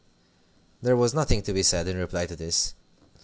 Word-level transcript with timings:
There 0.81 0.95
was 0.97 1.13
nothing 1.13 1.43
to 1.43 1.53
be 1.53 1.61
said 1.61 1.87
in 1.87 1.95
reply 1.95 2.25
to 2.25 2.35
this. 2.35 2.73